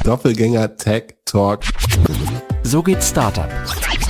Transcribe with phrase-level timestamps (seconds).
[0.00, 1.60] Doppelgänger Tech Talk.
[2.64, 3.48] So geht Startup.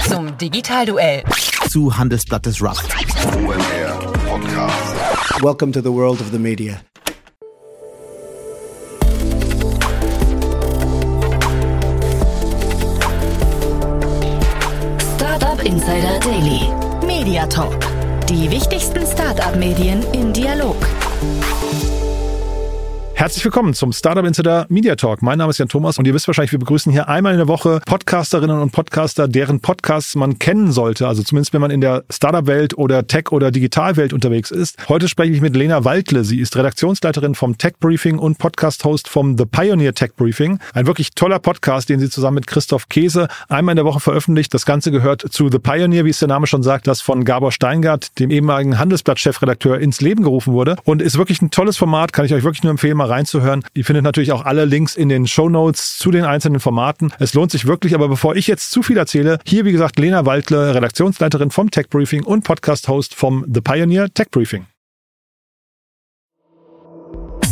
[0.08, 1.22] Zum Digitalduell.
[1.68, 2.82] Zu Handelsblatt Disrupt.
[3.36, 5.42] OMR Podcast.
[5.42, 6.80] Welcome to the world of the media.
[15.16, 16.60] Startup Insider Daily.
[17.06, 17.78] Media Talk.
[18.28, 20.76] Die wichtigsten Startup-Medien im Dialog.
[23.22, 25.22] Herzlich willkommen zum Startup Insider Media Talk.
[25.22, 27.46] Mein Name ist Jan Thomas und ihr wisst wahrscheinlich, wir begrüßen hier einmal in der
[27.46, 31.06] Woche Podcasterinnen und Podcaster, deren Podcasts man kennen sollte.
[31.06, 34.88] Also zumindest wenn man in der Startup-Welt oder Tech- oder Digitalwelt unterwegs ist.
[34.88, 36.24] Heute spreche ich mit Lena Waldle.
[36.24, 40.58] Sie ist Redaktionsleiterin vom Tech Briefing und Podcast-Host vom The Pioneer Tech Briefing.
[40.74, 44.52] Ein wirklich toller Podcast, den sie zusammen mit Christoph Käse einmal in der Woche veröffentlicht.
[44.52, 47.52] Das Ganze gehört zu The Pioneer, wie es der Name schon sagt, das von Gabor
[47.52, 50.74] Steingart, dem ehemaligen Handelsblatt-Chefredakteur, ins Leben gerufen wurde.
[50.82, 53.62] Und ist wirklich ein tolles Format, kann ich euch wirklich nur empfehlen, mal reinzuhören.
[53.74, 57.12] Ihr findet natürlich auch alle Links in den Show Notes zu den einzelnen Formaten.
[57.18, 60.26] Es lohnt sich wirklich, aber bevor ich jetzt zu viel erzähle, hier wie gesagt Lena
[60.26, 64.66] Waldle, Redaktionsleiterin vom Tech Briefing und Podcast-Host vom The Pioneer Tech Briefing.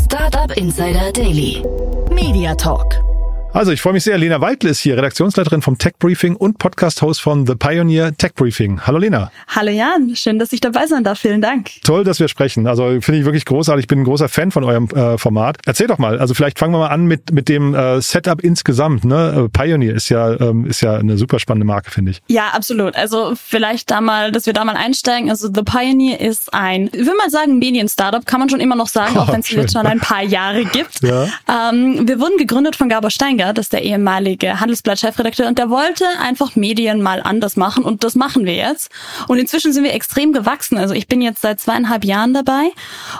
[0.04, 1.62] Startup Insider Daily.
[2.10, 3.09] Media Talk.
[3.52, 4.16] Also ich freue mich sehr.
[4.16, 8.80] Lena Waldle ist hier, Redaktionsleiterin vom Tech Briefing und Podcast-Host von The Pioneer Tech Briefing.
[8.86, 9.32] Hallo Lena.
[9.48, 11.18] Hallo Jan, schön, dass ich dabei sein darf.
[11.18, 11.68] Vielen Dank.
[11.82, 12.68] Toll, dass wir sprechen.
[12.68, 13.84] Also finde ich wirklich großartig.
[13.84, 15.58] Ich bin ein großer Fan von eurem äh, Format.
[15.66, 16.20] Erzähl doch mal.
[16.20, 19.04] Also vielleicht fangen wir mal an mit mit dem äh, Setup insgesamt.
[19.04, 19.46] Ne?
[19.46, 22.22] Äh, Pioneer ist ja ähm, ist ja eine super spannende Marke, finde ich.
[22.28, 22.94] Ja, absolut.
[22.94, 25.28] Also vielleicht da mal, dass wir da mal einsteigen.
[25.28, 28.88] Also The Pioneer ist ein, ich will mal sagen, Medien-Startup, kann man schon immer noch
[28.88, 31.00] sagen, Oh, auch wenn es jetzt schon ein paar Jahre gibt.
[31.10, 31.26] Ja.
[31.48, 36.04] Ähm, wir wurden gegründet von Gabor Steingart, das ist der ehemalige Handelsblatt-Chefredakteur, und der wollte
[36.20, 38.90] einfach Medien mal anders machen und das machen wir jetzt.
[39.28, 40.78] Und inzwischen sind wir extrem gewachsen.
[40.78, 42.70] Also ich bin jetzt seit zweieinhalb Jahren dabei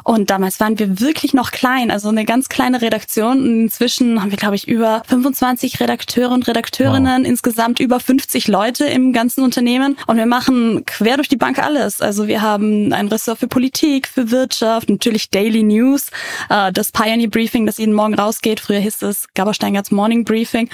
[0.05, 3.43] und damals waren wir wirklich noch klein, also eine ganz kleine Redaktion.
[3.43, 8.85] Und inzwischen haben wir, glaube ich, über 25 Redakteure und Redakteurinnen, insgesamt über 50 Leute
[8.87, 12.01] im ganzen Unternehmen und wir machen quer durch die Bank alles.
[12.01, 16.11] Also wir haben ein Ressort für Politik, für Wirtschaft, natürlich Daily News,
[16.48, 18.61] äh, das Pioneer Briefing, das jeden Morgen rausgeht.
[18.61, 20.69] Früher hieß es Gabor Steingarts Morning Briefing.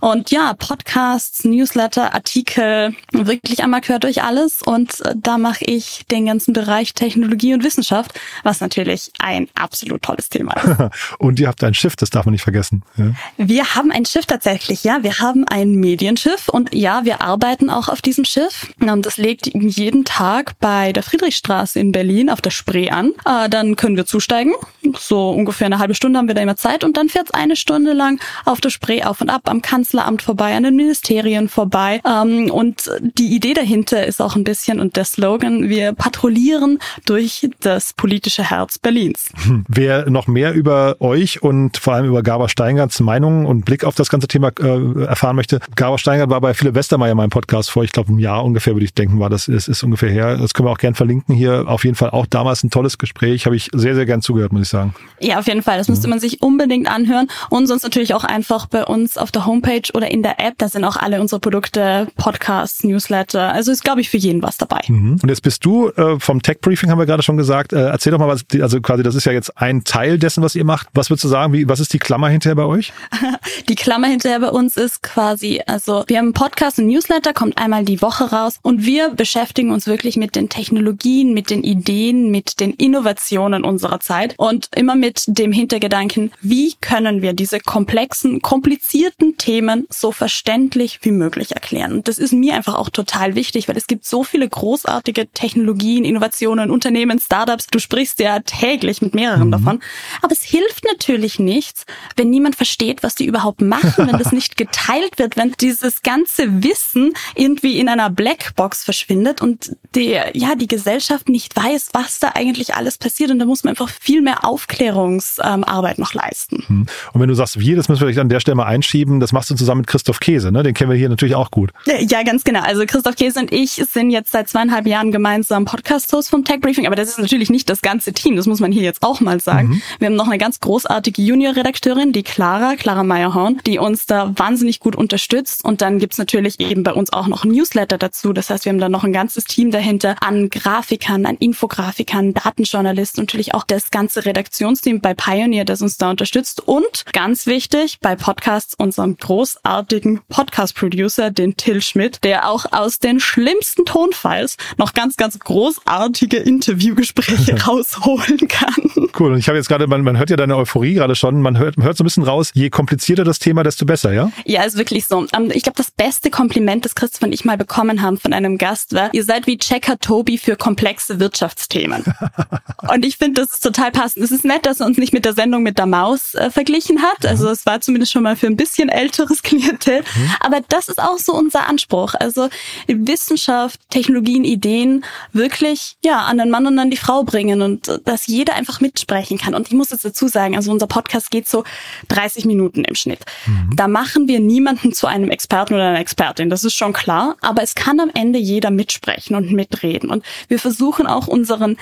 [0.00, 4.62] Und ja, Podcasts, Newsletter, Artikel, wirklich einmal quer durch alles.
[4.62, 10.02] Und äh, da mache ich den ganzen Bereich Technologie und Wissenschaft, was natürlich ein absolut
[10.02, 10.90] tolles Thema ist.
[11.18, 12.82] Und ihr habt ein Schiff, das darf man nicht vergessen.
[12.96, 13.12] Ja.
[13.36, 15.02] Wir haben ein Schiff tatsächlich, ja.
[15.02, 18.72] Wir haben ein Medienschiff und ja, wir arbeiten auch auf diesem Schiff.
[18.80, 23.12] Und das legt jeden Tag bei der Friedrichstraße in Berlin auf der Spree an.
[23.24, 24.52] Äh, dann können wir zusteigen.
[24.98, 27.92] So ungefähr eine halbe Stunde haben wir da immer Zeit und dann fährt's eine Stunde
[27.92, 32.00] lang auf der Spree auf und ab, am Kanzleramt vorbei, an den Ministerien vorbei.
[32.06, 37.48] Ähm, und die Idee dahinter ist auch ein bisschen und der Slogan, wir patrouillieren durch
[37.60, 39.30] das politische Herz Berlins.
[39.68, 43.94] Wer noch mehr über euch und vor allem über Gabor Steingarts Meinung und Blick auf
[43.94, 47.70] das ganze Thema äh, erfahren möchte, Gabor Steingart war bei Philipp Westermeier in meinem Podcast
[47.70, 50.36] vor, ich glaube, einem Jahr ungefähr, würde ich denken, war das, ist, ist ungefähr her.
[50.36, 51.64] Das können wir auch gern verlinken hier.
[51.66, 53.46] Auf jeden Fall auch damals ein tolles Gespräch.
[53.46, 54.79] Habe ich sehr, sehr gern zugehört, muss ich sagen.
[55.20, 55.78] Ja, auf jeden Fall.
[55.78, 57.28] Das müsste man sich unbedingt anhören.
[57.50, 60.54] Und sonst natürlich auch einfach bei uns auf der Homepage oder in der App.
[60.58, 63.52] Da sind auch alle unsere Produkte, Podcasts, Newsletter.
[63.52, 64.80] Also ist, glaube ich, für jeden was dabei.
[64.88, 65.18] Mhm.
[65.22, 67.72] Und jetzt bist du äh, vom Tech Briefing, haben wir gerade schon gesagt.
[67.72, 70.54] Äh, erzähl doch mal, was, also quasi, das ist ja jetzt ein Teil dessen, was
[70.54, 70.88] ihr macht.
[70.94, 71.52] Was würdest du sagen?
[71.52, 72.92] Wie, was ist die Klammer hinterher bei euch?
[73.68, 77.58] Die Klammer hinterher bei uns ist quasi, also wir haben einen Podcast und Newsletter, kommt
[77.58, 82.30] einmal die Woche raus und wir beschäftigen uns wirklich mit den Technologien, mit den Ideen,
[82.30, 88.40] mit den Innovationen unserer Zeit und immer mit dem Hintergedanken, wie können wir diese komplexen,
[88.40, 91.92] komplizierten Themen so verständlich wie möglich erklären.
[91.92, 96.04] Und das ist mir einfach auch total wichtig, weil es gibt so viele großartige Technologien,
[96.04, 97.66] Innovationen, Unternehmen, Startups.
[97.66, 99.80] Du sprichst ja täglich mit mehreren davon.
[100.22, 101.84] Aber es hilft natürlich nichts,
[102.16, 106.62] wenn niemand versteht, was die überhaupt machen, wenn das nicht geteilt wird, wenn dieses ganze
[106.62, 112.32] Wissen irgendwie in einer Blackbox verschwindet und die, ja, die Gesellschaft nicht weiß, was da
[112.34, 113.30] eigentlich alles passiert.
[113.30, 116.64] Und da muss man einfach viel mehr Aufklärungsarbeit noch leisten.
[116.68, 116.86] Mhm.
[117.12, 119.32] Und wenn du sagst wir, das müssen wir vielleicht an der Stelle mal einschieben, das
[119.32, 120.62] machst du zusammen mit Christoph Käse, ne?
[120.62, 121.70] Den kennen wir hier natürlich auch gut.
[121.86, 122.60] Ja, ganz genau.
[122.60, 126.86] Also Christoph Käse und ich sind jetzt seit zweieinhalb Jahren gemeinsam Podcast-Host vom Tech Briefing,
[126.86, 129.40] aber das ist natürlich nicht das ganze Team, das muss man hier jetzt auch mal
[129.40, 129.82] sagen.
[129.98, 134.80] Wir haben noch eine ganz großartige Junior-Redakteurin, die Clara, Clara Meyerhorn, die uns da wahnsinnig
[134.80, 138.32] gut unterstützt und dann gibt's natürlich eben bei uns auch noch ein Newsletter dazu.
[138.32, 143.22] Das heißt, wir haben da noch ein ganzes Team dahinter an Grafikern, an Infografikern, Datenjournalisten,
[143.22, 146.66] natürlich auch das ganze Redaktionsteam bei Pioneer, das uns da unterstützt.
[146.66, 153.20] Und ganz wichtig, bei Podcasts unserem großartigen Podcast-Producer, den Till Schmidt, der auch aus den
[153.20, 158.74] schlimmsten Tonfiles noch ganz, ganz großartige Interviewgespräche rausholen kann.
[159.16, 159.32] Cool.
[159.32, 161.76] Und ich habe jetzt gerade, man, man hört ja deine Euphorie gerade schon, man hört,
[161.76, 164.32] man hört so ein bisschen raus, je komplizierter das Thema, desto besser, ja?
[164.46, 165.26] Ja, ist wirklich so.
[165.36, 168.58] Ähm, ich glaube, das beste Kompliment, das Christoph und ich mal bekommen haben von einem
[168.58, 172.02] Gast war, ihr seid wie Checker Tobi für komplexe Wirtschaftsthemen.
[172.92, 174.24] und ich finde, das ist total passend.
[174.40, 177.26] Es nett, dass er uns nicht mit der Sendung mit der Maus äh, verglichen hat.
[177.26, 180.00] Also es war zumindest schon mal für ein bisschen älteres Klientel.
[180.00, 180.30] Mhm.
[180.40, 182.14] Aber das ist auch so unser Anspruch.
[182.18, 182.48] Also
[182.86, 187.98] Wissenschaft, Technologien, Ideen wirklich ja an den Mann und an die Frau bringen und äh,
[188.04, 189.54] dass jeder einfach mitsprechen kann.
[189.54, 191.64] Und ich muss jetzt dazu sagen, also unser Podcast geht so
[192.08, 193.20] 30 Minuten im Schnitt.
[193.46, 193.76] Mhm.
[193.76, 196.48] Da machen wir niemanden zu einem Experten oder einer Expertin.
[196.48, 197.36] Das ist schon klar.
[197.42, 200.08] Aber es kann am Ende jeder mitsprechen und mitreden.
[200.08, 201.76] Und wir versuchen auch unseren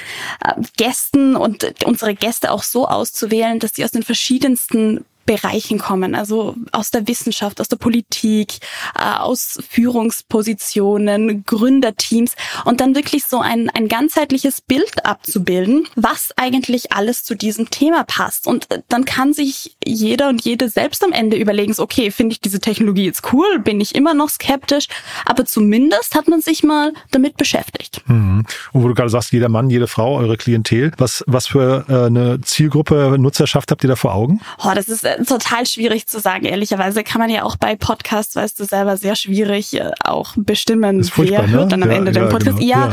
[0.44, 6.14] äh, Gästen und unsere Gäste auch so auszuwählen, dass sie aus den verschiedensten Bereichen kommen,
[6.14, 8.54] also aus der Wissenschaft, aus der Politik,
[8.98, 12.32] äh, aus Führungspositionen, Gründerteams
[12.64, 18.04] und dann wirklich so ein, ein ganzheitliches Bild abzubilden, was eigentlich alles zu diesem Thema
[18.04, 18.46] passt.
[18.46, 22.32] Und äh, dann kann sich jeder und jede selbst am Ende überlegen, so, okay, finde
[22.32, 24.86] ich diese Technologie jetzt cool, bin ich immer noch skeptisch,
[25.26, 28.02] aber zumindest hat man sich mal damit beschäftigt.
[28.06, 28.46] Mhm.
[28.72, 32.06] Und wo du gerade sagst, jeder Mann, jede Frau, eure Klientel, was, was für äh,
[32.06, 34.40] eine Zielgruppe, Nutzerschaft habt ihr da vor Augen?
[34.64, 36.44] Oh, das ist total schwierig zu sagen.
[36.44, 41.08] Ehrlicherweise kann man ja auch bei Podcasts, weißt du selber, sehr schwierig äh, auch bestimmen,
[41.16, 41.48] wer ne?
[41.48, 42.58] hört dann am ja, Ende ja, den Podcast.
[42.58, 42.70] Genau.
[42.70, 42.92] Ja, ja,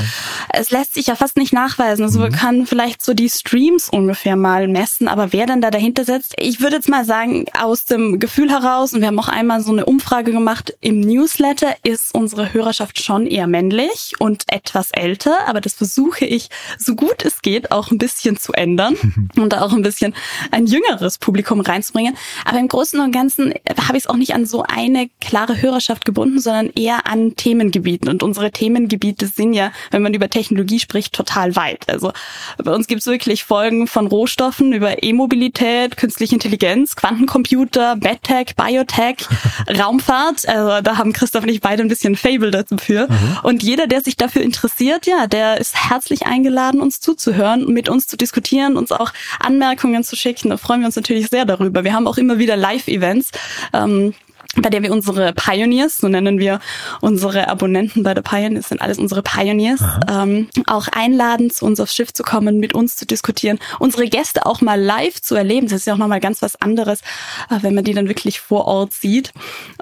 [0.49, 2.03] es lässt sich ja fast nicht nachweisen.
[2.03, 2.23] Also mhm.
[2.25, 6.33] man kann vielleicht so die Streams ungefähr mal messen, aber wer dann da dahinter setzt,
[6.37, 9.71] ich würde jetzt mal sagen, aus dem Gefühl heraus, und wir haben auch einmal so
[9.71, 15.61] eine Umfrage gemacht im Newsletter, ist unsere Hörerschaft schon eher männlich und etwas älter, aber
[15.61, 18.95] das versuche ich, so gut es geht, auch ein bisschen zu ändern
[19.35, 20.15] und da auch ein bisschen
[20.51, 22.14] ein jüngeres Publikum reinzubringen.
[22.45, 23.53] Aber im Großen und Ganzen
[23.87, 28.09] habe ich es auch nicht an so eine klare Hörerschaft gebunden, sondern eher an Themengebieten.
[28.09, 31.89] Und unsere Themengebiete sind ja, wenn man über Technologie spricht, total weit.
[31.89, 32.11] Also
[32.57, 39.27] bei uns gibt es wirklich Folgen von Rohstoffen über E-Mobilität, künstliche Intelligenz, Quantencomputer, Medtech, Biotech,
[39.79, 40.47] Raumfahrt.
[40.47, 43.07] Also da haben Christoph und ich beide ein bisschen Fable dafür.
[43.09, 43.37] Mhm.
[43.43, 48.07] Und jeder, der sich dafür interessiert, ja, der ist herzlich eingeladen, uns zuzuhören, mit uns
[48.07, 50.49] zu diskutieren, uns auch Anmerkungen zu schicken.
[50.49, 51.83] Da freuen wir uns natürlich sehr darüber.
[51.83, 53.31] Wir haben auch immer wieder Live-Events.
[53.73, 54.13] Ähm,
[54.61, 56.59] bei der wir unsere Pioneers, so nennen wir
[57.01, 61.95] unsere Abonnenten bei der Pioneers, sind alles unsere Pioneers, ähm, auch einladen, zu uns aufs
[61.95, 65.67] Schiff zu kommen, mit uns zu diskutieren, unsere Gäste auch mal live zu erleben.
[65.67, 67.01] Das ist ja auch nochmal ganz was anderes,
[67.49, 69.33] äh, wenn man die dann wirklich vor Ort sieht.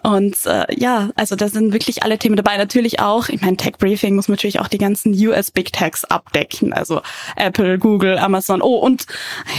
[0.02, 2.58] Und äh, ja, also da sind wirklich alle Themen dabei.
[2.58, 6.74] Natürlich auch, ich meine, Tech Briefing muss natürlich auch die ganzen US Big Techs abdecken,
[6.74, 7.02] also
[7.36, 8.62] Apple, Google, Amazon.
[8.62, 9.06] Oh, und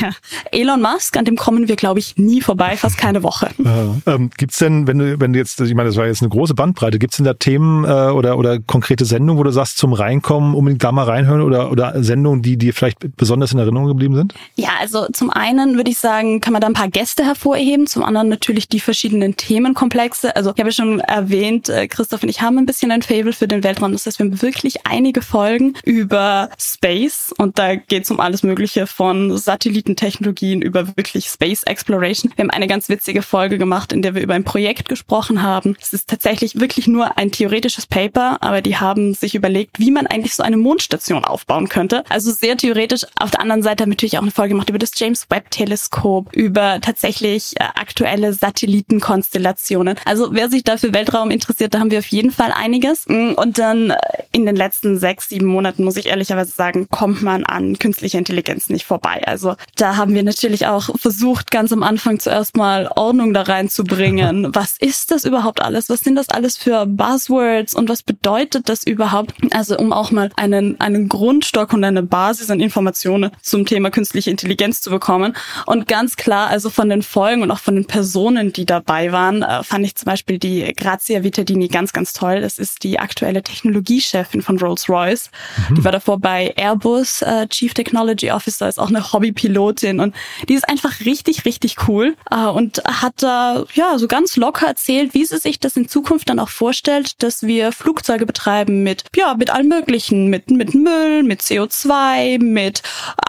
[0.01, 0.11] ja,
[0.51, 3.51] Elon Musk, an dem kommen wir, glaube ich, nie vorbei, fast keine Woche.
[3.59, 3.95] Ja.
[4.07, 6.99] Ähm, gibt's denn, wenn du wenn jetzt, ich meine, das war jetzt eine große Bandbreite,
[6.99, 10.55] gibt es denn da Themen äh, oder, oder konkrete Sendungen, wo du sagst, zum Reinkommen
[10.55, 14.35] unbedingt da mal reinhören oder, oder Sendungen, die dir vielleicht besonders in Erinnerung geblieben sind?
[14.57, 18.03] Ja, also zum einen würde ich sagen, kann man da ein paar Gäste hervorheben, zum
[18.03, 20.35] anderen natürlich die verschiedenen Themenkomplexe.
[20.37, 23.33] Also ich habe ja schon erwähnt, äh, Christoph und ich haben ein bisschen ein Fable
[23.33, 23.93] für den Weltraum.
[23.93, 28.43] Das heißt, wir haben wirklich einige Folgen über Space und da geht es um alles
[28.43, 32.33] Mögliche von Satellitentechnologien über wirklich Space Exploration.
[32.37, 35.77] Wir haben eine ganz witzige Folge gemacht, in der wir über ein Projekt gesprochen haben.
[35.81, 40.07] Es ist tatsächlich wirklich nur ein theoretisches Paper, aber die haben sich überlegt, wie man
[40.07, 42.05] eigentlich so eine Mondstation aufbauen könnte.
[42.09, 43.03] Also sehr theoretisch.
[43.19, 45.51] Auf der anderen Seite haben wir natürlich auch eine Folge gemacht über das James Webb
[45.51, 49.97] Teleskop, über tatsächlich äh, aktuelle Satellitenkonstellationen.
[50.05, 53.07] Also wer sich da für Weltraum interessiert, da haben wir auf jeden Fall einiges.
[53.09, 53.97] Mm, und dann äh,
[54.33, 58.69] in den letzten sechs, sieben Monaten, muss ich ehrlicherweise sagen, kommt man an künstliche Intelligenz
[58.69, 59.23] nicht vorbei.
[59.27, 64.49] Also da haben wir natürlich auch versucht, ganz am Anfang zuerst mal Ordnung da reinzubringen.
[64.55, 65.89] Was ist das überhaupt alles?
[65.89, 69.35] Was sind das alles für Buzzwords und was bedeutet das überhaupt?
[69.53, 74.31] Also um auch mal einen, einen Grundstock und eine Basis an Informationen zum Thema künstliche
[74.31, 75.35] Intelligenz zu bekommen.
[75.67, 79.43] Und ganz klar, also von den Folgen und auch von den Personen, die dabei waren,
[79.43, 82.41] äh, fand ich zum Beispiel die Grazia Vitadini ganz, ganz toll.
[82.41, 85.31] Das ist die aktuelle Technologiechefin von Rolls-Royce.
[85.71, 85.75] Mhm.
[85.77, 90.15] Die war davor bei Airbus äh, Chief Technology Officer, ist auch eine Hobbypilotin und
[90.49, 95.15] die ist einfach richtig, richtig cool äh, und hat da ja so ganz locker erzählt,
[95.15, 99.35] wie sie sich das in Zukunft dann auch vorstellt, dass wir Flugzeuge betreiben mit, ja,
[99.35, 102.83] mit allem Möglichen, mit, mit Müll, mit CO2, mit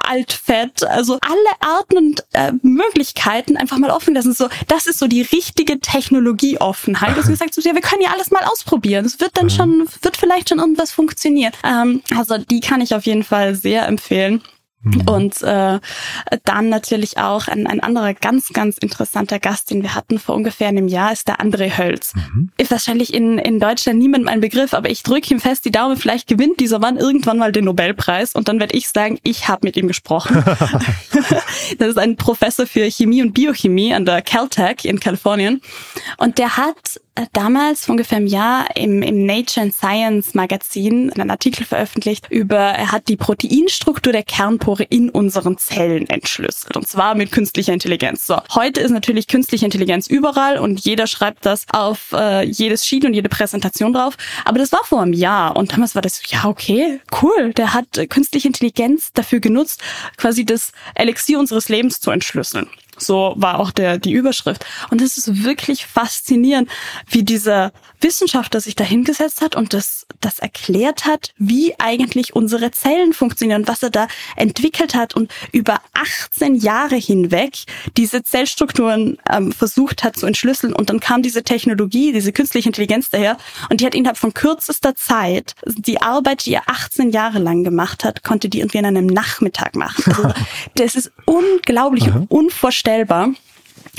[0.08, 4.34] Altfett, also alle Arten und äh, Möglichkeiten einfach mal offen lassen.
[4.34, 7.18] So, das ist so die richtige Technologieoffenheit.
[7.18, 9.06] Dass wir so, ja, wir können ja alles mal ausprobieren.
[9.06, 11.54] Es wird dann schon, wird vielleicht schon irgendwas funktionieren.
[11.64, 14.42] Ähm, also die kann ich auf jeden Fall sehr empfehlen.
[14.86, 15.02] Mhm.
[15.08, 15.80] Und äh,
[16.44, 20.68] dann natürlich auch ein, ein anderer ganz, ganz interessanter Gast, den wir hatten vor ungefähr
[20.68, 22.14] einem Jahr, ist der André Hölz.
[22.14, 22.52] Mhm.
[22.58, 25.98] Ist wahrscheinlich in, in Deutschland niemand ein Begriff, aber ich drücke ihm fest die Daumen,
[25.98, 29.66] vielleicht gewinnt dieser Mann irgendwann mal den Nobelpreis und dann werde ich sagen, ich habe
[29.66, 30.44] mit ihm gesprochen.
[31.78, 35.62] das ist ein Professor für Chemie und Biochemie an der Caltech in Kalifornien
[36.18, 37.00] und der hat
[37.34, 42.58] damals vor ungefähr einem Jahr im, im Nature and Science Magazin einen Artikel veröffentlicht über,
[42.58, 46.76] er hat die Proteinstruktur der Kernpore in unseren Zellen entschlüsselt.
[46.76, 48.28] Und zwar mit künstlicher Intelligenz.
[48.28, 53.06] So, heute ist natürlich künstliche Intelligenz überall und jeder schreibt das auf äh, jedes Sheet
[53.06, 54.18] und jede Präsentation drauf.
[54.44, 57.54] Aber das war vor einem Jahr und damals war das, ja, okay, cool.
[57.54, 59.82] Der hat künstliche Intelligenz dafür genutzt,
[60.18, 62.68] quasi das Elixier unseres Lebens zu entschlüsseln.
[62.98, 64.66] So war auch der, die Überschrift.
[64.90, 66.70] Und es ist wirklich faszinierend,
[67.10, 67.72] wie dieser
[68.02, 73.68] Wissenschaftler sich da hingesetzt hat und das, das erklärt hat, wie eigentlich unsere Zellen funktionieren,
[73.68, 77.64] was er da entwickelt hat und über 18 Jahre hinweg
[77.98, 80.74] diese Zellstrukturen ähm, versucht hat zu entschlüsseln.
[80.74, 83.38] Und dann kam diese Technologie, diese künstliche Intelligenz daher
[83.70, 88.04] und die hat innerhalb von kürzester Zeit die Arbeit, die er 18 Jahre lang gemacht
[88.04, 90.04] hat, konnte die irgendwie in einem Nachmittag machen.
[90.08, 90.34] Also,
[90.76, 92.85] das ist unglaublich und unvorstellbar.
[92.88, 93.36] Ähm,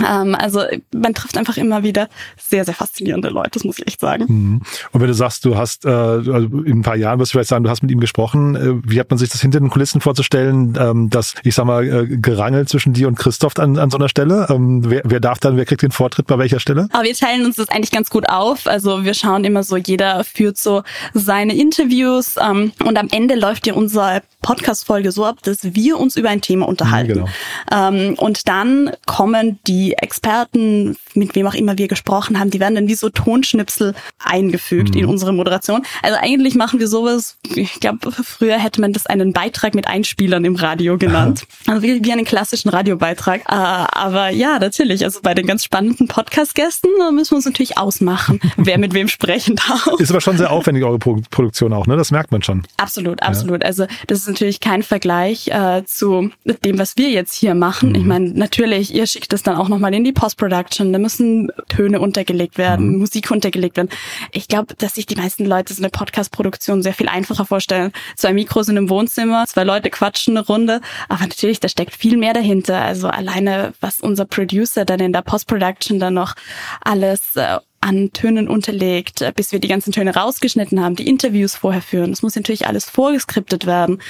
[0.04, 0.62] also
[0.92, 4.24] man trifft einfach immer wieder sehr, sehr faszinierende Leute, das muss ich echt sagen.
[4.28, 4.62] Mhm.
[4.92, 7.48] Und wenn du sagst, du hast, äh, also in ein paar Jahren wirst du vielleicht
[7.48, 10.00] sagen, du hast mit ihm gesprochen, äh, wie hat man sich das hinter den Kulissen
[10.00, 13.98] vorzustellen, ähm, dass, ich sag mal, äh, Gerangel zwischen dir und Christoph an, an so
[13.98, 14.46] einer Stelle?
[14.50, 16.88] Ähm, wer, wer darf dann, wer kriegt den Vortritt bei welcher Stelle?
[16.92, 18.66] Aber wir teilen uns das eigentlich ganz gut auf.
[18.66, 20.82] Also wir schauen immer so, jeder führt so
[21.14, 26.16] seine Interviews ähm, und am Ende läuft ja unsere Podcast-Folge so ab, dass wir uns
[26.16, 27.14] über ein Thema unterhalten.
[27.14, 27.28] Genau.
[27.72, 32.75] Ähm, und dann kommen die Experten, mit wem auch immer wir gesprochen haben, die werden
[32.75, 35.00] dann wie so Tonschnipsel eingefügt mhm.
[35.00, 35.83] in unsere Moderation.
[36.02, 40.45] Also eigentlich machen wir sowas, ich glaube, früher hätte man das einen Beitrag mit Einspielern
[40.45, 41.47] im Radio genannt.
[41.66, 43.40] Also wie, wie einen klassischen Radiobeitrag.
[43.43, 48.40] Äh, aber ja, natürlich, also bei den ganz spannenden Podcast-Gästen müssen wir uns natürlich ausmachen,
[48.57, 49.87] wer mit wem sprechen darf.
[49.99, 51.97] Ist aber schon sehr aufwendig, eure Produktion auch, ne?
[51.97, 52.62] Das merkt man schon.
[52.76, 53.62] Absolut, absolut.
[53.62, 53.69] Ja.
[53.69, 56.31] Also das ist natürlich kein Vergleich äh, zu
[56.64, 57.90] dem, was wir jetzt hier machen.
[57.90, 57.95] Mhm.
[57.95, 62.00] Ich meine, natürlich, ihr schickt es dann auch nochmal in die Post-Production, da müssen Töne
[62.00, 62.99] untergelegt werden, mhm.
[62.99, 63.90] Musik untergelegt werden.
[64.33, 67.92] Ich glaube, dass sich die meisten Leute so eine Podcast-Produktion sehr viel einfacher vorstellen.
[68.16, 72.16] Zwei Mikros in einem Wohnzimmer, zwei Leute quatschen eine Runde, aber natürlich, da steckt viel
[72.16, 72.80] mehr dahinter.
[72.80, 76.35] Also alleine, was unser Producer dann in der Post-Production dann noch
[76.80, 81.55] alles äh, an Tönen unterlegt, äh, bis wir die ganzen Töne rausgeschnitten haben, die Interviews
[81.55, 82.11] vorher führen.
[82.11, 84.02] Das muss natürlich alles vorgeskriptet werden.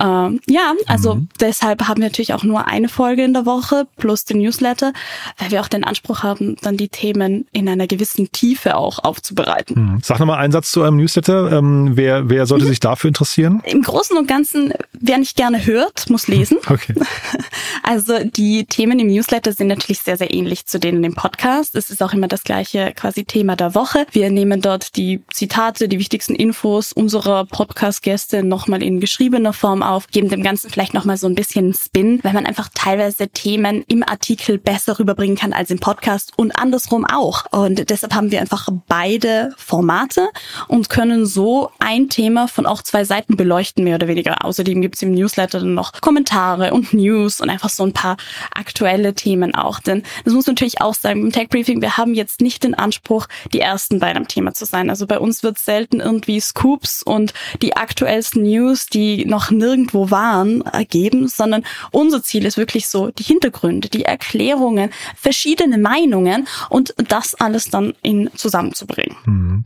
[0.00, 1.28] Ähm, ja, also mhm.
[1.40, 4.92] deshalb haben wir natürlich auch nur eine Folge in der Woche plus den Newsletter,
[5.38, 9.94] weil wir auch den Anspruch haben, dann die Themen in einer gewissen Tiefe auch aufzubereiten.
[9.94, 10.00] Mhm.
[10.02, 11.50] Sag nochmal einen Satz zu eurem Newsletter.
[11.50, 12.68] Ähm, wer, wer sollte mhm.
[12.68, 13.62] sich dafür interessieren?
[13.64, 16.58] Im Großen und Ganzen, wer nicht gerne hört, muss lesen.
[16.74, 16.94] Okay.
[17.82, 21.74] Also die Themen im Newsletter sind natürlich sehr, sehr ähnlich zu denen im Podcast.
[21.74, 24.06] Es ist auch immer das gleiche quasi Thema der Woche.
[24.12, 30.08] Wir nehmen dort die Zitate, die wichtigsten Infos unserer Podcast-Gäste nochmal in geschriebener Form auf,
[30.08, 34.02] geben dem Ganzen vielleicht nochmal so ein bisschen Spin, weil man einfach teilweise Themen im
[34.02, 37.44] Artikel besser rüberbringen kann als im Podcast und andersrum auch.
[37.50, 40.28] Und deshalb haben wir einfach beide Formate
[40.68, 44.44] und können so ein Thema von auch zwei Seiten beleuchten, mehr oder weniger.
[44.44, 48.16] Außerdem gibt es im Newsletter dann noch Kommentare und News und einfach so ein paar
[48.54, 49.80] aktuelle Themen auch.
[49.80, 53.13] Denn das muss natürlich auch sagen, im Tech Briefing, wir haben jetzt nicht den Anspruch,
[53.14, 54.90] Anspruch, die Ersten bei einem Thema zu sein.
[54.90, 60.62] Also bei uns wird selten irgendwie Scoops und die aktuellsten News, die noch nirgendwo waren,
[60.62, 67.34] ergeben, sondern unser Ziel ist wirklich so, die Hintergründe, die Erklärungen, verschiedene Meinungen und das
[67.34, 69.16] alles dann in zusammenzubringen.
[69.24, 69.64] Mhm.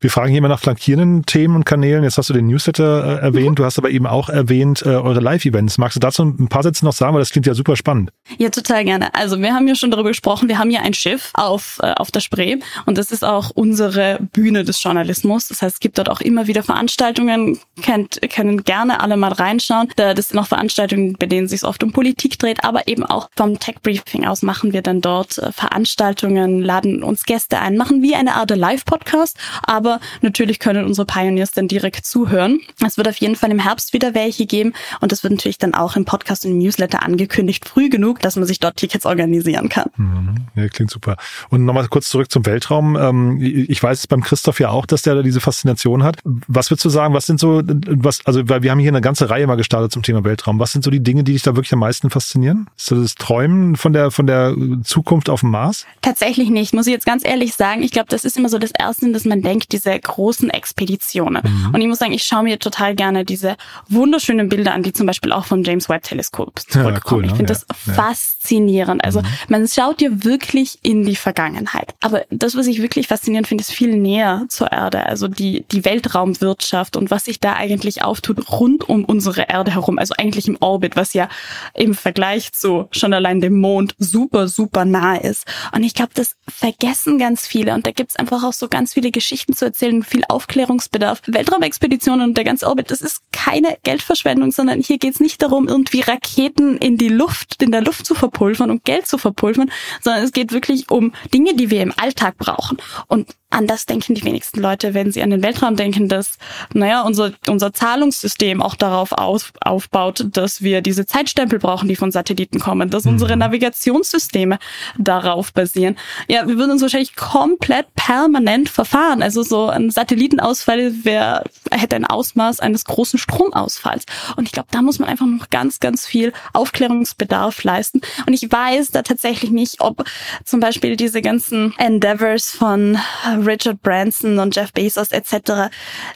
[0.00, 2.04] Wir fragen hier immer nach flankierenden Themen und Kanälen.
[2.04, 3.54] Jetzt hast du den Newsletter äh, erwähnt, mhm.
[3.54, 5.78] du hast aber eben auch erwähnt äh, eure Live-Events.
[5.78, 8.10] Magst du dazu ein paar Sätze noch sagen, weil das klingt ja super spannend.
[8.36, 9.14] Ja, total gerne.
[9.14, 12.10] Also wir haben ja schon darüber gesprochen, wir haben ja ein Schiff auf, äh, auf
[12.10, 15.48] der Spree und das ist auch unsere Bühne des Journalismus.
[15.48, 19.88] Das heißt, es gibt dort auch immer wieder Veranstaltungen, kennt, können gerne alle mal reinschauen.
[19.96, 23.30] Das sind auch Veranstaltungen, bei denen es sich oft um Politik dreht, aber eben auch
[23.36, 28.02] vom Tech Briefing aus machen wir dann dort äh, Veranstaltungen, laden uns Gäste ein, machen
[28.02, 32.60] wie eine Art Live-Podcast, aber natürlich können unsere Pioneers dann direkt zuhören.
[32.84, 35.74] Es wird auf jeden Fall im Herbst wieder welche geben und das wird natürlich dann
[35.74, 39.68] auch im Podcast und im Newsletter angekündigt, früh genug, dass man sich dort Tickets organisieren
[39.68, 39.90] kann.
[39.96, 40.34] Mhm.
[40.54, 41.16] Ja, klingt super.
[41.50, 42.96] Und nochmal kurz zurück zum Weltraum.
[42.96, 46.18] Ähm, ich weiß es beim Christoph ja auch, dass der da diese Faszination hat.
[46.24, 49.30] Was würdest du sagen, was sind so, was, also, weil wir haben hier eine ganze
[49.30, 50.58] Reihe mal gestartet zum Thema Weltraum.
[50.58, 52.68] Was sind so die Dinge, die dich da wirklich am meisten faszinieren?
[52.76, 55.86] Ist das das Träumen von der, von der Zukunft auf dem Mars?
[56.02, 57.82] Tatsächlich nicht, muss ich jetzt ganz ehrlich sagen.
[57.82, 61.42] Ich glaube, das ist immer so das Erste, dass man denkt, diese großen Expeditionen.
[61.44, 61.74] Mhm.
[61.74, 63.56] Und ich muss sagen, ich schaue mir total gerne diese
[63.88, 66.94] wunderschönen Bilder an, die zum Beispiel auch vom James Webb Teleskop zurückkommen.
[66.94, 67.26] Ja, cool, ne?
[67.26, 67.92] Ich finde ja, das ja.
[67.92, 69.04] faszinierend.
[69.04, 69.26] Also mhm.
[69.48, 71.94] man schaut ja wirklich in die Vergangenheit.
[72.00, 75.04] Aber das, was ich wirklich faszinierend finde, ist viel näher zur Erde.
[75.06, 79.98] Also die, die Weltraumwirtschaft und was sich da eigentlich auftut rund um unsere Erde herum.
[79.98, 81.28] Also eigentlich im Orbit, was ja
[81.74, 85.46] im Vergleich zu schon allein dem Mond super, super nah ist.
[85.74, 87.74] Und ich glaube, das vergessen ganz viele.
[87.74, 91.22] Und da gibt's einfach auch so ganz viele Geschichten zu erzählen, viel Aufklärungsbedarf.
[91.26, 96.00] Weltraumexpeditionen und der ganze Orbit, das ist keine Geldverschwendung, sondern hier geht's nicht darum, irgendwie
[96.00, 100.32] Raketen in die Luft, in der Luft zu verpulvern und Geld zu verpulvern, sondern es
[100.32, 102.78] geht wirklich um Dinge, die wir im Alltag brauchen.
[103.08, 106.38] Und an das denken die wenigsten Leute, wenn sie an den Weltraum denken, dass,
[106.72, 112.10] naja, unser, unser Zahlungssystem auch darauf auf, aufbaut, dass wir diese Zeitstempel brauchen, die von
[112.10, 113.40] Satelliten kommen, dass unsere mhm.
[113.40, 114.58] Navigationssysteme
[114.98, 115.96] darauf basieren.
[116.26, 119.22] Ja, wir würden uns wahrscheinlich komplett permanent verfahren.
[119.22, 124.04] Also so ein Satellitenausfall wäre, hätte ein Ausmaß eines großen Stromausfalls.
[124.36, 128.00] Und ich glaube, da muss man einfach noch ganz, ganz viel Aufklärungsbedarf leisten.
[128.26, 130.04] Und ich weiß da tatsächlich nicht, ob
[130.44, 132.98] zum Beispiel diese ganzen Endeavors von
[133.46, 135.70] Richard Branson und Jeff Bezos etc.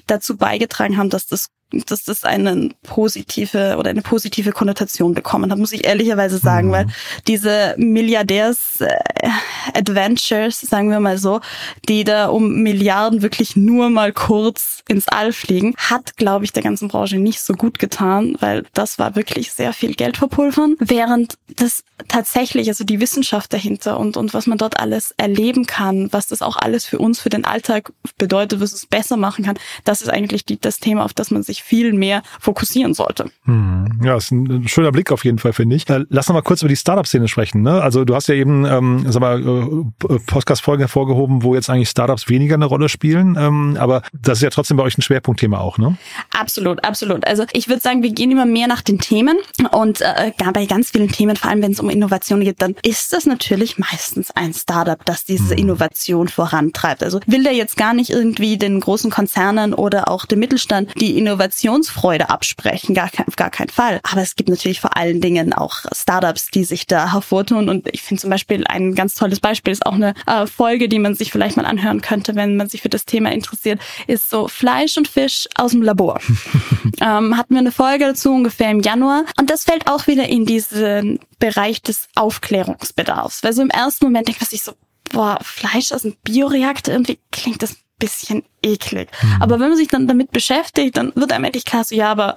[0.06, 5.58] dazu beigetragen haben, dass das dass das eine positive oder eine positive Konnotation bekommen hat,
[5.58, 6.72] muss ich ehrlicherweise sagen, mhm.
[6.72, 6.86] weil
[7.26, 11.42] diese Milliardärs-Adventures, äh, sagen wir mal so,
[11.88, 16.62] die da um Milliarden wirklich nur mal kurz ins All fliegen, hat, glaube ich, der
[16.62, 21.36] ganzen Branche nicht so gut getan, weil das war wirklich sehr viel Geld verpulvern, während
[21.56, 26.28] das tatsächlich, also die Wissenschaft dahinter und, und was man dort alles erleben kann, was
[26.28, 30.00] das auch alles für uns, für den Alltag bedeutet, was es besser machen kann, das
[30.00, 33.30] ist eigentlich die, das Thema, auf das man sich viel mehr fokussieren sollte.
[33.44, 34.00] Hm.
[34.02, 35.88] Ja, ist ein schöner Blick auf jeden Fall, finde ich.
[35.88, 37.62] Äh, lass noch mal kurz über die Startup-Szene sprechen.
[37.62, 37.82] Ne?
[37.82, 42.28] Also du hast ja eben, ähm, sag mal, äh, Podcast-Folgen hervorgehoben, wo jetzt eigentlich Startups
[42.28, 45.78] weniger eine Rolle spielen, ähm, aber das ist ja trotzdem bei euch ein Schwerpunktthema auch,
[45.78, 45.96] ne?
[46.38, 47.26] Absolut, absolut.
[47.26, 49.36] Also ich würde sagen, wir gehen immer mehr nach den Themen
[49.72, 53.12] und äh, bei ganz vielen Themen, vor allem wenn es um Innovation geht, dann ist
[53.12, 55.58] das natürlich meistens ein Startup, das diese hm.
[55.58, 57.02] Innovation vorantreibt.
[57.02, 61.16] Also will der jetzt gar nicht irgendwie den großen Konzernen oder auch dem Mittelstand die
[61.16, 64.00] Innovation Innovationsfreude absprechen, gar kein, gar kein Fall.
[64.02, 67.68] Aber es gibt natürlich vor allen Dingen auch Startups, die sich da hervortun.
[67.68, 70.98] Und ich finde zum Beispiel ein ganz tolles Beispiel ist auch eine äh, Folge, die
[70.98, 74.48] man sich vielleicht mal anhören könnte, wenn man sich für das Thema interessiert, ist so
[74.48, 76.20] Fleisch und Fisch aus dem Labor.
[77.00, 79.24] ähm, hatten wir eine Folge dazu ungefähr im Januar.
[79.38, 83.42] Und das fällt auch wieder in diesen Bereich des Aufklärungsbedarfs.
[83.42, 84.72] Weil so im ersten Moment denkt man sich so,
[85.10, 89.08] boah, Fleisch aus dem Bioreaktor, irgendwie klingt das bisschen eklig.
[89.22, 89.42] Mhm.
[89.42, 92.36] Aber wenn man sich dann damit beschäftigt, dann wird einem endlich klar so, ja, aber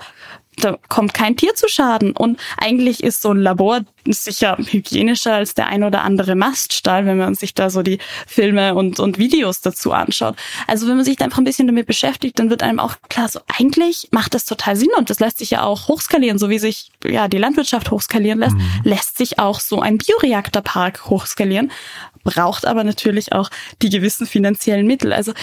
[0.57, 2.11] da kommt kein Tier zu Schaden.
[2.11, 7.17] Und eigentlich ist so ein Labor sicher hygienischer als der ein oder andere Maststall, wenn
[7.17, 10.35] man sich da so die Filme und, und Videos dazu anschaut.
[10.67, 13.29] Also wenn man sich da einfach ein bisschen damit beschäftigt, dann wird einem auch klar,
[13.29, 16.59] so eigentlich macht das total Sinn und das lässt sich ja auch hochskalieren, so wie
[16.59, 18.81] sich ja die Landwirtschaft hochskalieren lässt, mhm.
[18.83, 21.71] lässt sich auch so ein Bioreaktorpark hochskalieren
[22.23, 23.49] braucht aber natürlich auch
[23.81, 25.13] die gewissen finanziellen Mittel.
[25.13, 25.33] Also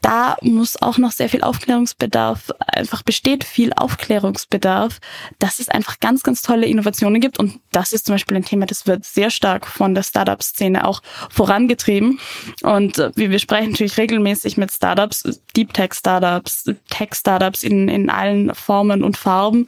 [0.00, 4.98] da muss auch noch sehr viel Aufklärungsbedarf, einfach besteht viel Aufklärungsbedarf,
[5.38, 7.38] dass es einfach ganz, ganz tolle Innovationen gibt.
[7.38, 11.02] Und das ist zum Beispiel ein Thema, das wird sehr stark von der Startup-Szene auch
[11.30, 12.18] vorangetrieben.
[12.62, 19.04] Und äh, wir sprechen natürlich regelmäßig mit Startups, Deep Tech-Startups, Tech-Startups in, in allen Formen
[19.04, 19.66] und Farben.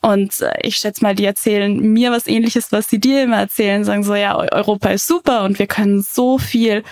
[0.00, 3.84] Und äh, ich schätze mal, die erzählen mir was ähnliches, was sie dir immer erzählen,
[3.84, 6.82] sagen so, ja, Europa ist super und wir können so viel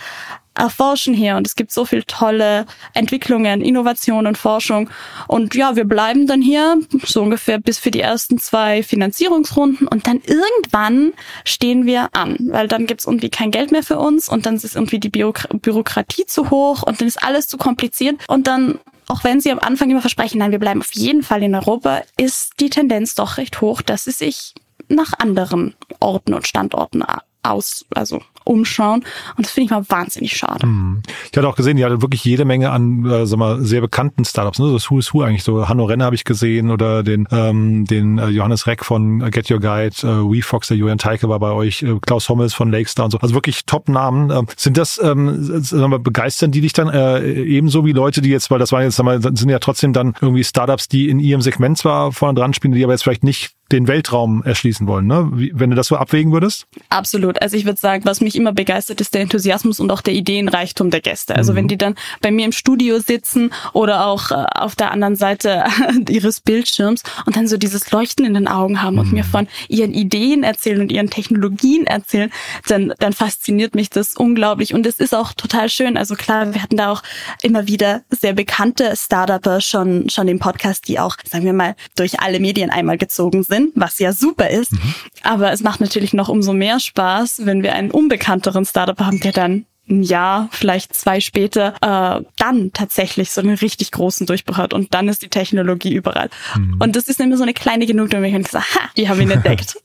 [0.56, 4.90] erforschen hier und es gibt so viel tolle Entwicklungen, Innovation und Forschung.
[5.28, 10.06] Und ja, wir bleiben dann hier so ungefähr bis für die ersten zwei Finanzierungsrunden und
[10.06, 11.12] dann irgendwann
[11.44, 14.74] stehen wir an, weil dann gibt's irgendwie kein Geld mehr für uns und dann ist
[14.74, 18.78] irgendwie die Bürokratie zu hoch und dann ist alles zu kompliziert und dann
[19.08, 22.02] auch wenn sie am Anfang immer versprechen, nein, wir bleiben auf jeden Fall in Europa,
[22.16, 24.52] ist die Tendenz doch recht hoch, dass sie sich
[24.88, 27.04] nach anderen Orten und Standorten
[27.44, 29.04] aus, also umschauen.
[29.36, 30.62] Und das finde ich mal wahnsinnig schade.
[30.62, 31.02] Hm.
[31.30, 34.24] Ich hatte auch gesehen, die hatte wirklich jede Menge an, äh, sag mal, sehr bekannten
[34.24, 34.58] Startups.
[34.58, 34.72] Ne?
[34.72, 35.68] Das Who is Who eigentlich so.
[35.68, 39.60] Hanno Renner habe ich gesehen oder den, ähm, den äh, Johannes Reck von Get Your
[39.60, 43.10] Guide, äh, WeFox, der Julian Teike war bei euch, äh, Klaus Hommels von Lakestar und
[43.10, 43.18] so.
[43.18, 44.30] Also wirklich Top-Namen.
[44.30, 48.30] Ähm, sind das, ähm, sag mal, begeistern die dich dann äh, ebenso wie Leute, die
[48.30, 51.18] jetzt, weil das waren jetzt, sag mal, sind ja trotzdem dann irgendwie Startups, die in
[51.18, 55.06] ihrem Segment zwar vorne dran spielen, die aber jetzt vielleicht nicht den Weltraum erschließen wollen.
[55.06, 55.28] Ne?
[55.32, 56.66] Wie, wenn du das so abwägen würdest?
[56.88, 57.42] Absolut.
[57.42, 60.90] Also ich würde sagen, was mich immer begeistert, ist der Enthusiasmus und auch der Ideenreichtum
[60.90, 61.34] der Gäste.
[61.34, 61.56] Also mhm.
[61.56, 65.64] wenn die dann bei mir im Studio sitzen oder auch äh, auf der anderen Seite
[66.08, 69.00] ihres Bildschirms und dann so dieses Leuchten in den Augen haben mhm.
[69.00, 72.30] und mir von ihren Ideen erzählen und ihren Technologien erzählen,
[72.68, 74.74] dann, dann fasziniert mich das unglaublich.
[74.74, 75.96] Und es ist auch total schön.
[75.96, 77.02] Also klar, wir hatten da auch
[77.42, 82.20] immer wieder sehr bekannte Startupper schon, schon im Podcast, die auch, sagen wir mal, durch
[82.20, 84.72] alle Medien einmal gezogen sind, was ja super ist.
[84.72, 84.94] Mhm.
[85.22, 89.32] Aber es macht natürlich noch umso mehr Spaß, wenn wir einen unbekannteren Startup haben, der
[89.32, 94.74] dann ein Jahr, vielleicht zwei später, äh, dann tatsächlich so einen richtig großen Durchbruch hat
[94.74, 96.28] und dann ist die Technologie überall.
[96.56, 96.76] Mhm.
[96.80, 99.30] Und das ist immer so eine kleine Genugtuung, wenn ich gesagt, ha, die haben ihn
[99.30, 99.76] entdeckt.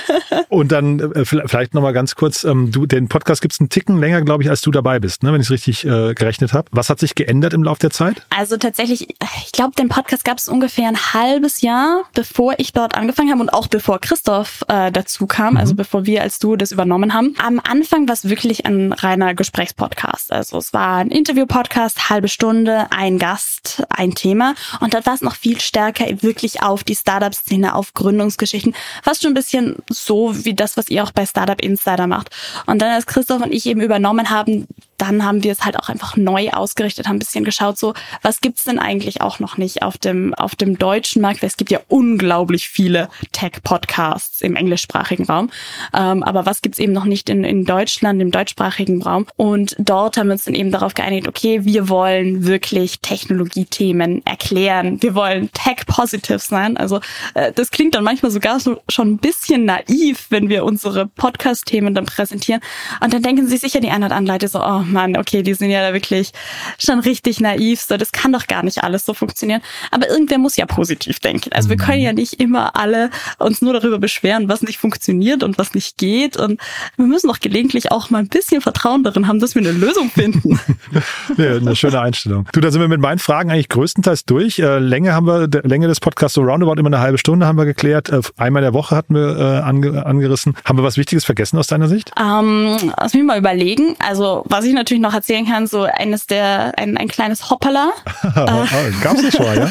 [0.48, 4.22] und dann äh, vielleicht nochmal ganz kurz, ähm, du, den Podcast gibt's einen Ticken länger,
[4.22, 6.68] glaube ich, als du dabei bist, ne, wenn ich es richtig äh, gerechnet habe.
[6.72, 8.26] Was hat sich geändert im Laufe der Zeit?
[8.30, 9.08] Also tatsächlich,
[9.44, 13.40] ich glaube, den Podcast gab es ungefähr ein halbes Jahr, bevor ich dort angefangen habe
[13.40, 15.60] und auch bevor Christoph äh, dazu kam, mhm.
[15.60, 17.34] also bevor wir als du das übernommen haben.
[17.44, 20.32] Am Anfang war es wirklich ein reiner Gespräch Gesprächspodcast.
[20.32, 24.54] Also es war ein Interview-Podcast, halbe Stunde, ein Gast, ein Thema.
[24.78, 28.74] Und dort war es noch viel stärker wirklich auf die Startup-Szene, auf Gründungsgeschichten.
[29.02, 32.30] Fast schon ein bisschen so wie das, was ihr auch bei Startup Insider macht.
[32.66, 34.68] Und dann als Christoph und ich eben übernommen haben,
[35.00, 38.40] dann haben wir es halt auch einfach neu ausgerichtet, haben ein bisschen geschaut, so was
[38.40, 41.42] gibt's denn eigentlich auch noch nicht auf dem auf dem deutschen Markt?
[41.42, 45.50] Es gibt ja unglaublich viele Tech-Podcasts im englischsprachigen Raum,
[45.94, 49.26] ähm, aber was gibt's eben noch nicht in, in Deutschland, im deutschsprachigen Raum?
[49.36, 55.02] Und dort haben wir uns dann eben darauf geeinigt, okay, wir wollen wirklich Technologiethemen erklären,
[55.02, 56.76] wir wollen Tech-positive sein.
[56.76, 57.00] Also
[57.34, 61.94] äh, das klingt dann manchmal sogar so schon ein bisschen naiv, wenn wir unsere Podcast-Themen
[61.94, 62.60] dann präsentieren.
[63.02, 65.54] Und dann denken sich sicher die einen oder anderen Leute so, oh Mann, okay, die
[65.54, 66.32] sind ja da wirklich
[66.78, 69.62] schon richtig naiv, so, das kann doch gar nicht alles so funktionieren.
[69.90, 71.52] Aber irgendwer muss ja positiv denken.
[71.52, 71.80] Also wir mhm.
[71.80, 75.98] können ja nicht immer alle uns nur darüber beschweren, was nicht funktioniert und was nicht
[75.98, 76.36] geht.
[76.36, 76.60] Und
[76.96, 80.10] wir müssen doch gelegentlich auch mal ein bisschen Vertrauen darin haben, dass wir eine Lösung
[80.10, 80.60] finden.
[81.36, 82.46] ja, eine schöne Einstellung.
[82.52, 84.58] Du, da sind wir mit meinen Fragen eigentlich größtenteils durch.
[84.58, 87.64] Äh, Länge haben wir, Länge des Podcasts so roundabout immer eine halbe Stunde haben wir
[87.64, 88.08] geklärt.
[88.10, 90.54] Äh, einmal der Woche hatten wir äh, ange, angerissen.
[90.64, 92.12] Haben wir was Wichtiges vergessen aus deiner Sicht?
[92.18, 93.96] Ähm, lass mich mal überlegen.
[93.98, 97.92] Also was ich natürlich noch erzählen kann, so eines der, ein, ein kleines Hoppala.
[98.22, 98.66] Ah,
[99.02, 99.70] gab's nicht schon ja?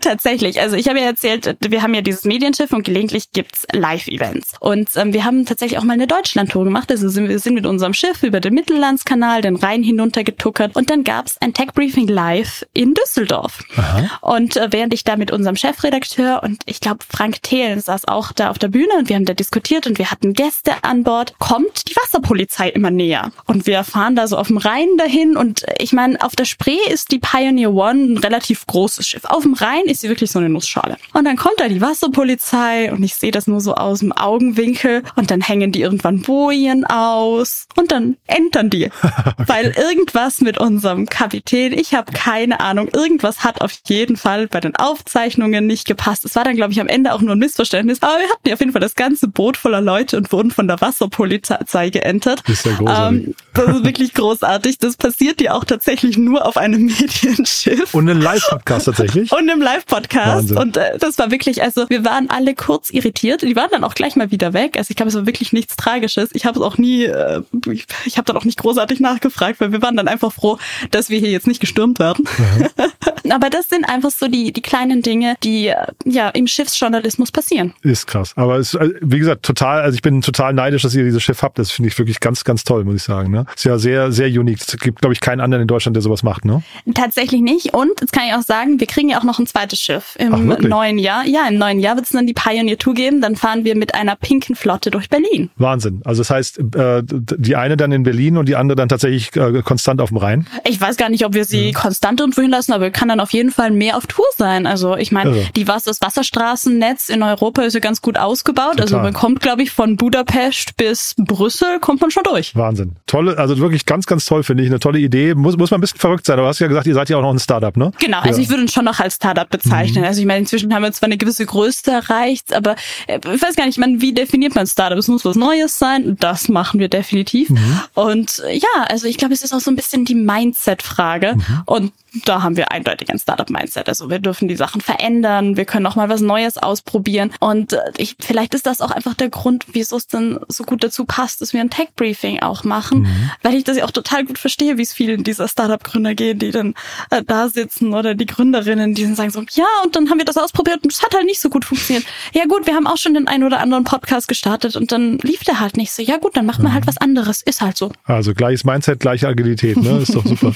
[0.00, 0.60] tatsächlich.
[0.60, 4.54] Also ich habe ja erzählt, wir haben ja dieses Medienschiff und gelegentlich gibt's Live-Events.
[4.60, 6.90] Und ähm, wir haben tatsächlich auch mal eine Deutschlandtour gemacht.
[6.90, 11.04] Also sind wir sind mit unserem Schiff über den Mittellandskanal, den Rhein hinuntergetuckert und dann
[11.04, 13.62] gab's ein Tech-Briefing live in Düsseldorf.
[13.76, 14.18] Aha.
[14.20, 18.32] Und äh, während ich da mit unserem Chefredakteur und ich glaube Frank Thelen saß auch
[18.32, 21.38] da auf der Bühne und wir haben da diskutiert und wir hatten Gäste an Bord,
[21.38, 23.30] kommt die Wasserpolizei immer näher.
[23.46, 23.76] Und wir
[24.06, 27.18] fahren da so auf dem Rhein dahin und ich meine, auf der Spree ist die
[27.18, 29.24] Pioneer One ein relativ großes Schiff.
[29.24, 30.96] Auf dem Rhein ist sie wirklich so eine Nussschale.
[31.12, 35.02] Und dann kommt da die Wasserpolizei und ich sehe das nur so aus dem Augenwinkel
[35.16, 38.84] und dann hängen die irgendwann Bojen aus und dann entern die.
[39.02, 39.32] okay.
[39.44, 44.60] Weil irgendwas mit unserem Kapitän, ich habe keine Ahnung, irgendwas hat auf jeden Fall bei
[44.60, 46.24] den Aufzeichnungen nicht gepasst.
[46.24, 48.54] Es war dann, glaube ich, am Ende auch nur ein Missverständnis, aber wir hatten ja
[48.54, 52.44] auf jeden Fall das ganze Boot voller Leute und wurden von der Wasserpolizei geentert.
[52.46, 53.26] Das ist ja großartig.
[53.26, 54.78] Ähm, das ist wirklich großartig.
[54.78, 57.94] Das passiert ja auch tatsächlich nur auf einem Medienschiff.
[57.94, 59.32] Und einem Live-Podcast tatsächlich.
[59.32, 60.52] Und einem Live-Podcast.
[60.52, 63.42] Und äh, das war wirklich, also wir waren alle kurz irritiert.
[63.42, 64.76] Die waren dann auch gleich mal wieder weg.
[64.76, 66.30] Also ich glaube, es war wirklich nichts Tragisches.
[66.32, 69.72] Ich habe es auch nie, äh, ich, ich habe dann auch nicht großartig nachgefragt, weil
[69.72, 70.58] wir waren dann einfach froh,
[70.90, 72.28] dass wir hier jetzt nicht gestürmt werden.
[72.38, 72.68] Mhm.
[73.32, 77.72] Aber das sind einfach so die, die kleinen Dinge, die äh, ja im Schiffsjournalismus passieren.
[77.82, 78.32] Ist krass.
[78.36, 81.42] Aber es, äh, wie gesagt, total, also ich bin total neidisch, dass ihr dieses Schiff
[81.42, 81.58] habt.
[81.58, 83.30] Das finde ich wirklich ganz, ganz toll, muss ich sagen.
[83.30, 83.46] Ne?
[83.54, 84.60] Ist ja sehr, sehr unique.
[84.60, 86.62] Es gibt, glaube ich, keinen anderen in Deutschland, der sowas macht, ne?
[86.94, 87.74] Tatsächlich nicht.
[87.74, 90.50] Und jetzt kann ich auch sagen, wir kriegen ja auch noch ein zweites Schiff im
[90.50, 91.26] Ach, neuen Jahr.
[91.26, 93.20] Ja, im neuen Jahr wird es dann die Pioneer Tour geben.
[93.20, 95.50] Dann fahren wir mit einer pinken Flotte durch Berlin.
[95.56, 96.00] Wahnsinn.
[96.04, 99.30] Also das heißt, äh, die eine dann in Berlin und die andere dann tatsächlich
[99.64, 100.46] konstant auf dem Rhein?
[100.64, 101.78] Ich weiß gar nicht, ob wir sie ja.
[101.78, 104.66] konstant irgendwo hinlassen, aber kann dann auf jeden Fall mehr auf Tour sein.
[104.66, 105.42] Also ich meine, also.
[105.56, 108.80] die was das Wasserstraßennetz in Europa ist ja ganz gut ausgebaut.
[108.80, 108.98] Also Total.
[108.98, 112.54] Also man kommt, glaube ich, von Budapest bis Brüssel kommt man schon durch.
[112.54, 112.96] Wahnsinn.
[113.06, 114.68] Tolle, also wirklich ganz, ganz toll, finde ich.
[114.68, 115.34] Eine tolle Idee.
[115.34, 116.34] Muss, muss man ein bisschen verrückt sein.
[116.34, 117.92] Aber du hast ja gesagt, ihr seid ja auch noch ein Startup, ne?
[117.98, 118.42] Genau, also ja.
[118.42, 120.02] ich würde uns schon noch als Startup bezeichnen.
[120.02, 120.08] Mhm.
[120.08, 122.76] Also ich meine, inzwischen haben wir zwar eine gewisse Größe erreicht, aber
[123.06, 124.98] äh, ich weiß gar nicht, man, wie definiert man Startup?
[124.98, 126.16] Es muss was Neues sein.
[126.20, 127.50] Das machen wir definitiv.
[127.50, 127.80] Mhm.
[127.94, 131.34] Und ja, also ich glaube, es ist auch so ein bisschen die Mindset-Frage.
[131.36, 131.62] Mhm.
[131.66, 131.92] Und
[132.24, 133.88] da haben wir eindeutig ein Startup-Mindset.
[133.88, 137.32] Also wir dürfen die Sachen verändern, wir können auch mal was Neues ausprobieren.
[137.40, 140.84] Und äh, ich, vielleicht ist das auch einfach der Grund, wieso es dann so gut
[140.84, 143.30] dazu passt, dass wir ein Tech-Briefing auch machen, mhm.
[143.42, 146.50] weil ich das ja auch total gut verstehe, wie es vielen dieser Startup-Gründer geht, die
[146.50, 146.74] dann
[147.10, 150.24] äh, da sitzen oder die Gründerinnen, die dann sagen so, ja, und dann haben wir
[150.24, 152.06] das ausprobiert und es hat halt nicht so gut funktioniert.
[152.32, 155.44] Ja gut, wir haben auch schon den einen oder anderen Podcast gestartet und dann lief
[155.44, 156.02] der halt nicht so.
[156.02, 156.88] Ja gut, dann macht man halt mhm.
[156.88, 157.42] was anderes.
[157.42, 157.92] Ist halt so.
[158.04, 159.98] Also gleiches Mindset, gleiche Agilität, ne?
[159.98, 160.54] Ist doch super.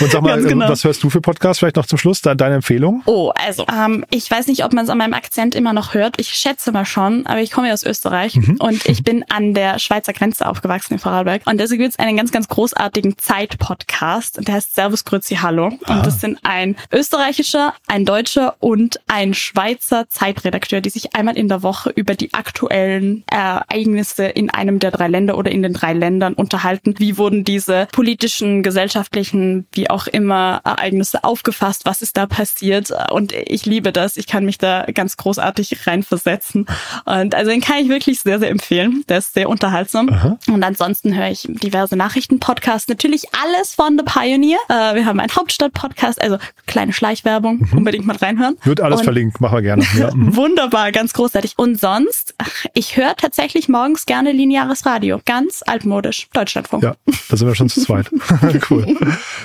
[0.00, 0.68] Und sag mal, genau.
[0.68, 1.58] was hörst du für Podcasts?
[1.58, 3.02] Vielleicht noch zum Schluss deine Empfehlung?
[3.06, 6.18] Oh, also ähm, ich weiß nicht, ob man es an meinem Akzent immer noch hört.
[6.18, 8.56] Ich schätze mal schon, aber ich komme ja aus Österreich mhm.
[8.58, 11.42] und ich bin an der Schweizer Grenze aufgewachsen in Vorarlberg.
[11.46, 14.46] Und deswegen gibt es einen ganz, ganz großartigen Zeit-Podcast.
[14.46, 15.66] Der heißt Servus Grüezi Hallo.
[15.66, 16.02] Und ah.
[16.02, 21.62] das sind ein österreichischer, ein deutscher und ein Schweizer Zeitredakteur, die sich einmal in der
[21.62, 26.34] Woche über die aktuellen Ereignisse in einem der drei Länder oder in den drei Ländern
[26.34, 26.94] unterhalten.
[26.98, 30.91] Wie wurden diese politischen, gesellschaftlichen, wie auch immer Ereignisse
[31.22, 31.84] aufgefasst?
[31.84, 32.92] Was ist da passiert?
[33.10, 34.16] Und ich liebe das.
[34.16, 36.66] Ich kann mich da ganz großartig reinversetzen.
[37.04, 39.04] Und also den kann ich wirklich sehr, sehr empfehlen.
[39.08, 40.08] Der ist sehr unterhaltsam.
[40.08, 40.38] Aha.
[40.48, 42.88] Und ansonsten höre ich diverse Nachrichten-Podcasts.
[42.88, 44.58] Natürlich alles von The Pioneer.
[44.68, 47.58] Äh, wir haben einen Hauptstadt-Podcast, also kleine Schleichwerbung.
[47.58, 47.78] Mhm.
[47.78, 48.56] Unbedingt mal reinhören.
[48.64, 49.84] Wird alles Und verlinkt, machen wir gerne.
[49.98, 50.10] Ja.
[50.22, 50.36] Mhm.
[50.36, 51.54] Wunderbar, ganz großartig.
[51.56, 52.34] Und sonst,
[52.74, 55.20] ich höre tatsächlich morgens gerne lineares Radio.
[55.24, 56.28] Ganz altmodisch.
[56.32, 56.82] Deutschlandfunk.
[56.82, 56.96] Ja,
[57.28, 58.10] da sind wir schon zu zweit.
[58.70, 58.96] cool.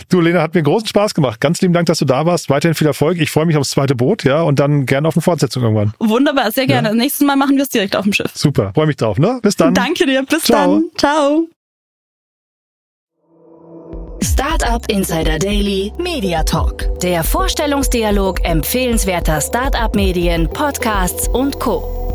[0.10, 1.27] Du, Lena, hat mir großen Spaß gemacht.
[1.40, 2.50] Ganz lieben Dank, dass du da warst.
[2.50, 3.20] Weiterhin viel Erfolg.
[3.20, 5.94] Ich freue mich aufs zweite Boot, ja, und dann gerne auf eine Fortsetzung irgendwann.
[6.00, 6.90] Wunderbar, sehr gerne.
[6.90, 6.94] Ja.
[6.94, 8.32] Nächstes Mal machen wir es direkt auf dem Schiff.
[8.34, 9.40] Super, freue mich drauf, ne?
[9.42, 9.74] Bis dann.
[9.74, 10.76] Danke dir, bis Ciao.
[10.76, 10.86] dann.
[10.98, 11.48] Ciao.
[14.24, 17.00] Startup Insider Daily Media Talk.
[17.02, 22.07] Der Vorstellungsdialog empfehlenswerter Startup-Medien, Podcasts und Co.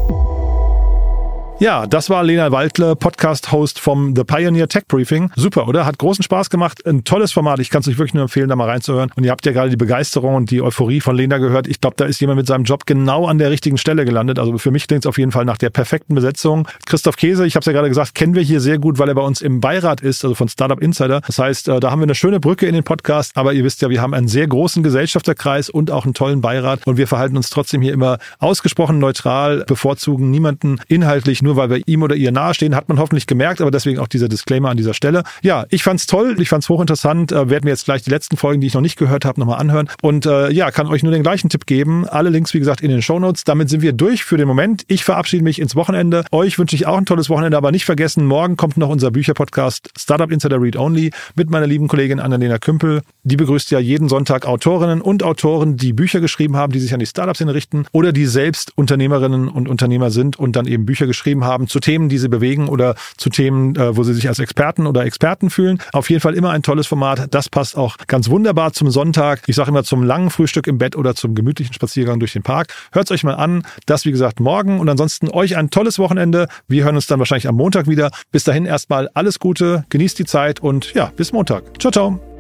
[1.63, 5.31] Ja, das war Lena Waldle, Podcast-Host vom The Pioneer Tech Briefing.
[5.37, 5.87] Super, oder?
[5.87, 6.85] Hat großen Spaß gemacht.
[6.85, 7.61] Ein tolles Format.
[7.61, 9.13] Ich kann es euch wirklich nur empfehlen, da mal reinzuhören.
[9.15, 11.69] Und ihr habt ja gerade die Begeisterung und die Euphorie von Lena gehört.
[11.69, 14.41] Ich glaube, da ist jemand mit seinem Job genau an der richtigen Stelle gelandet.
[14.41, 16.67] Also für mich klingt es auf jeden Fall nach der perfekten Besetzung.
[16.85, 19.15] Christoph Käse, ich habe es ja gerade gesagt, kennen wir hier sehr gut, weil er
[19.15, 21.21] bei uns im Beirat ist, also von Startup Insider.
[21.25, 23.37] Das heißt, äh, da haben wir eine schöne Brücke in den Podcast.
[23.37, 26.85] Aber ihr wisst ja, wir haben einen sehr großen Gesellschafterkreis und auch einen tollen Beirat.
[26.89, 31.71] Und wir verhalten uns trotzdem hier immer ausgesprochen neutral, bevorzugen niemanden inhaltlich nur nur weil
[31.71, 34.77] wir ihm oder ihr nahestehen, hat man hoffentlich gemerkt, aber deswegen auch dieser Disclaimer an
[34.79, 35.23] dieser Stelle.
[35.43, 38.61] Ja, ich fand's toll, ich fand's hochinteressant, äh, werden wir jetzt gleich die letzten Folgen,
[38.61, 41.23] die ich noch nicht gehört habe, nochmal anhören und äh, ja, kann euch nur den
[41.23, 42.09] gleichen Tipp geben.
[42.09, 43.45] Alle Links, wie gesagt, in den Shownotes.
[43.45, 44.85] Damit sind wir durch für den Moment.
[44.89, 46.25] Ich verabschiede mich ins Wochenende.
[46.33, 49.91] Euch wünsche ich auch ein tolles Wochenende, aber nicht vergessen, morgen kommt noch unser Bücherpodcast
[49.99, 53.03] Startup Insider Read Only mit meiner lieben Kollegin Annalena Kümpel.
[53.25, 57.01] Die begrüßt ja jeden Sonntag Autorinnen und Autoren, die Bücher geschrieben haben, die sich an
[57.01, 61.42] die Startup-Szene richten oder die selbst Unternehmerinnen und Unternehmer sind und dann eben Bücher geschrieben
[61.45, 64.87] haben zu Themen, die sie bewegen oder zu Themen, äh, wo sie sich als Experten
[64.87, 65.79] oder Experten fühlen.
[65.93, 67.35] Auf jeden Fall immer ein tolles Format.
[67.35, 69.43] Das passt auch ganz wunderbar zum Sonntag.
[69.47, 72.75] Ich sage immer zum langen Frühstück im Bett oder zum gemütlichen Spaziergang durch den Park.
[72.93, 73.65] Hört es euch mal an.
[73.87, 74.81] Das, wie gesagt, morgen.
[74.81, 76.49] Und ansonsten euch ein tolles Wochenende.
[76.69, 78.11] Wir hören uns dann wahrscheinlich am Montag wieder.
[78.31, 81.81] Bis dahin erstmal alles Gute, genießt die Zeit und ja, bis Montag.
[81.81, 82.32] Ciao, ciao.